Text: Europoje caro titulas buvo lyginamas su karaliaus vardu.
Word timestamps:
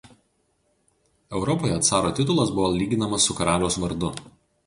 Europoje 1.39 1.77
caro 1.89 2.09
titulas 2.19 2.55
buvo 2.55 2.71
lyginamas 2.79 3.27
su 3.29 3.39
karaliaus 3.43 3.81
vardu. 3.85 4.13